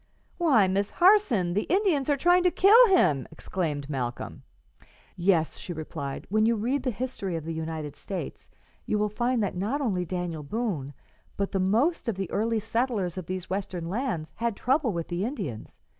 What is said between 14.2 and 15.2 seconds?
had trouble with